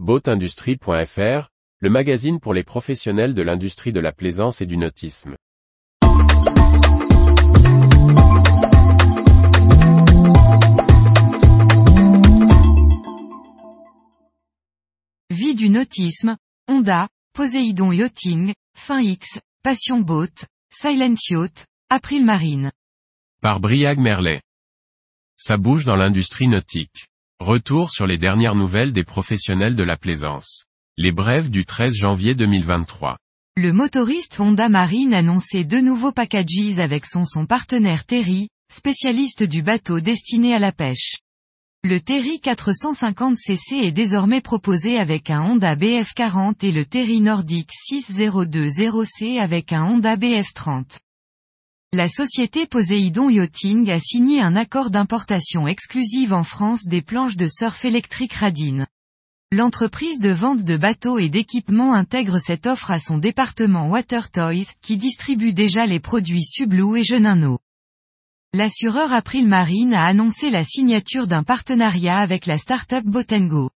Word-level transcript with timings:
Boatindustrie.fr, 0.00 1.50
le 1.78 1.88
magazine 1.88 2.40
pour 2.40 2.52
les 2.52 2.64
professionnels 2.64 3.32
de 3.32 3.42
l'industrie 3.42 3.92
de 3.92 4.00
la 4.00 4.10
plaisance 4.10 4.60
et 4.60 4.66
du 4.66 4.76
nautisme. 4.76 5.36
Vie 15.30 15.54
du 15.54 15.68
nautisme, 15.68 16.36
Honda, 16.66 17.08
Poséidon 17.32 17.92
Yachting, 17.92 18.52
Fin 18.76 19.00
X, 19.00 19.38
Passion 19.62 20.00
Boat, 20.00 20.46
Silent 20.72 21.14
Yacht, 21.30 21.66
April 21.88 22.24
Marine. 22.24 22.72
Par 23.40 23.60
Briag 23.60 24.00
Merlet. 24.00 24.42
Ça 25.36 25.56
bouge 25.56 25.84
dans 25.84 25.96
l'industrie 25.96 26.48
nautique. 26.48 27.06
Retour 27.44 27.90
sur 27.90 28.06
les 28.06 28.16
dernières 28.16 28.54
nouvelles 28.54 28.94
des 28.94 29.04
professionnels 29.04 29.76
de 29.76 29.82
la 29.82 29.98
plaisance. 29.98 30.64
Les 30.96 31.12
brèves 31.12 31.50
du 31.50 31.66
13 31.66 31.92
janvier 31.92 32.34
2023. 32.34 33.18
Le 33.58 33.70
motoriste 33.70 34.40
Honda 34.40 34.70
Marine 34.70 35.12
annonçait 35.12 35.64
deux 35.64 35.82
nouveaux 35.82 36.10
packages 36.10 36.78
avec 36.78 37.04
son 37.04 37.26
son 37.26 37.44
partenaire 37.44 38.06
Terry, 38.06 38.48
spécialiste 38.72 39.42
du 39.42 39.60
bateau 39.62 40.00
destiné 40.00 40.54
à 40.54 40.58
la 40.58 40.72
pêche. 40.72 41.18
Le 41.82 42.00
Terry 42.00 42.40
450cc 42.42 43.74
est 43.74 43.92
désormais 43.92 44.40
proposé 44.40 44.98
avec 44.98 45.28
un 45.28 45.42
Honda 45.42 45.76
BF40 45.76 46.64
et 46.64 46.72
le 46.72 46.86
Terry 46.86 47.20
Nordic 47.20 47.68
6020C 47.92 49.38
avec 49.38 49.74
un 49.74 49.84
Honda 49.84 50.16
BF30. 50.16 51.00
La 51.96 52.08
société 52.08 52.66
Poséidon 52.66 53.30
Yachting 53.30 53.88
a 53.88 54.00
signé 54.00 54.40
un 54.40 54.56
accord 54.56 54.90
d'importation 54.90 55.68
exclusive 55.68 56.32
en 56.32 56.42
France 56.42 56.88
des 56.88 57.02
planches 57.02 57.36
de 57.36 57.46
surf 57.46 57.84
électrique 57.84 58.32
Radine. 58.32 58.88
L'entreprise 59.52 60.18
de 60.18 60.30
vente 60.30 60.64
de 60.64 60.76
bateaux 60.76 61.20
et 61.20 61.28
d'équipements 61.28 61.94
intègre 61.94 62.38
cette 62.38 62.66
offre 62.66 62.90
à 62.90 62.98
son 62.98 63.18
département 63.18 63.86
Water 63.86 64.28
Toys, 64.32 64.74
qui 64.82 64.96
distribue 64.96 65.52
déjà 65.52 65.86
les 65.86 66.00
produits 66.00 66.42
Sublou 66.42 66.96
et 66.96 67.04
Geninno. 67.04 67.60
L'assureur 68.52 69.12
April 69.12 69.46
Marine 69.46 69.94
a 69.94 70.04
annoncé 70.04 70.50
la 70.50 70.64
signature 70.64 71.28
d'un 71.28 71.44
partenariat 71.44 72.18
avec 72.18 72.46
la 72.46 72.58
start-up 72.58 73.04
Botengo. 73.04 73.70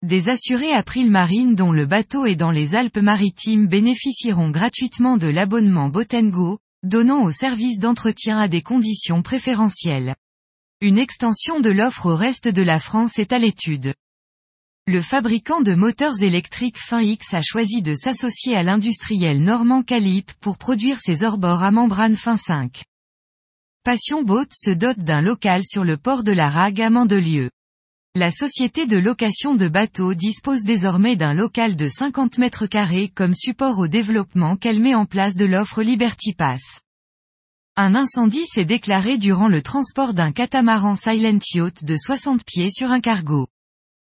Des 0.00 0.30
assurés 0.30 0.72
April 0.72 1.10
Marine 1.10 1.54
dont 1.54 1.72
le 1.72 1.84
bateau 1.84 2.24
est 2.24 2.36
dans 2.36 2.52
les 2.52 2.74
Alpes-Maritimes 2.74 3.66
bénéficieront 3.66 4.48
gratuitement 4.48 5.18
de 5.18 5.26
l'abonnement 5.26 5.90
Botengo, 5.90 6.58
donnant 6.82 7.22
au 7.22 7.30
service 7.30 7.78
d'entretien 7.78 8.38
à 8.38 8.48
des 8.48 8.62
conditions 8.62 9.22
préférentielles. 9.22 10.14
Une 10.80 10.98
extension 10.98 11.60
de 11.60 11.70
l'offre 11.70 12.06
au 12.06 12.16
reste 12.16 12.48
de 12.48 12.62
la 12.62 12.80
France 12.80 13.18
est 13.18 13.32
à 13.32 13.38
l'étude. 13.38 13.94
Le 14.86 15.02
fabricant 15.02 15.60
de 15.60 15.74
moteurs 15.74 16.22
électriques 16.22 16.78
Fin 16.78 17.02
X 17.02 17.34
a 17.34 17.42
choisi 17.42 17.82
de 17.82 17.94
s'associer 17.94 18.56
à 18.56 18.62
l'industriel 18.62 19.42
normand 19.42 19.82
Calip 19.82 20.32
pour 20.40 20.56
produire 20.56 20.98
ses 20.98 21.22
hors-bords 21.22 21.62
à 21.62 21.70
membrane 21.70 22.16
Fin 22.16 22.36
5. 22.36 22.82
Passion 23.84 24.22
Boat 24.22 24.46
se 24.52 24.70
dote 24.70 24.98
d'un 24.98 25.20
local 25.20 25.62
sur 25.64 25.84
le 25.84 25.96
port 25.96 26.24
de 26.24 26.32
la 26.32 26.48
Rague 26.48 26.80
à 26.80 26.90
Mandelieu. 26.90 27.50
La 28.16 28.32
société 28.32 28.86
de 28.86 28.96
location 28.96 29.54
de 29.54 29.68
bateaux 29.68 30.14
dispose 30.14 30.64
désormais 30.64 31.14
d'un 31.14 31.32
local 31.32 31.76
de 31.76 31.86
50 31.86 32.38
mètres 32.38 32.66
carrés 32.66 33.08
comme 33.08 33.36
support 33.36 33.78
au 33.78 33.86
développement 33.86 34.56
qu'elle 34.56 34.80
met 34.80 34.96
en 34.96 35.06
place 35.06 35.36
de 35.36 35.44
l'offre 35.44 35.80
Liberty 35.80 36.34
Pass. 36.34 36.80
Un 37.76 37.94
incendie 37.94 38.46
s'est 38.46 38.64
déclaré 38.64 39.16
durant 39.16 39.46
le 39.46 39.62
transport 39.62 40.12
d'un 40.12 40.32
catamaran 40.32 40.96
Silent 40.96 41.38
Yacht 41.54 41.84
de 41.84 41.96
60 41.96 42.44
pieds 42.44 42.72
sur 42.72 42.90
un 42.90 43.00
cargo. 43.00 43.46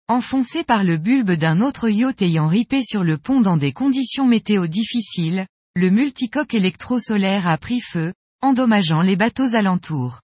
Enfoncé 0.09 0.65
par 0.65 0.85
le 0.85 0.99
bulbe 0.99 1.33
d'un 1.33 1.63
autre 1.63 1.89
yacht 1.89 2.21
ayant 2.21 2.49
ripé 2.49 2.83
sur 2.85 3.05
le 3.05 3.17
pont 3.17 3.41
dans 3.41 3.57
des 3.57 3.73
conditions 3.73 4.27
météo 4.27 4.67
difficiles, 4.67 5.47
le 5.77 5.89
multicoque 5.89 6.53
électro-solaire 6.53 7.49
a 7.49 7.57
pris 7.57 7.81
feu, 7.81 8.13
endommageant 8.43 9.01
les 9.01 9.17
bateaux 9.17 9.55
alentours. 9.55 10.21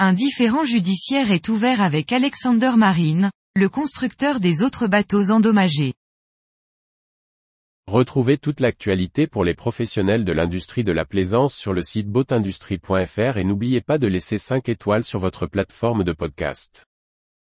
Un 0.00 0.12
différend 0.12 0.64
judiciaire 0.64 1.30
est 1.30 1.48
ouvert 1.48 1.80
avec 1.80 2.10
Alexander 2.10 2.72
Marine, 2.76 3.30
le 3.54 3.68
constructeur 3.68 4.40
des 4.40 4.64
autres 4.64 4.88
bateaux 4.88 5.30
endommagés. 5.30 5.94
Retrouvez 7.86 8.36
toute 8.36 8.58
l'actualité 8.58 9.28
pour 9.28 9.44
les 9.44 9.54
professionnels 9.54 10.24
de 10.24 10.32
l'industrie 10.32 10.82
de 10.82 10.90
la 10.90 11.04
plaisance 11.04 11.54
sur 11.54 11.72
le 11.72 11.82
site 11.82 12.08
boatindustrie.fr 12.08 13.36
et 13.36 13.44
n'oubliez 13.44 13.82
pas 13.82 13.98
de 13.98 14.08
laisser 14.08 14.36
5 14.36 14.68
étoiles 14.68 15.04
sur 15.04 15.20
votre 15.20 15.46
plateforme 15.46 16.02
de 16.02 16.12
podcast. 16.12 16.86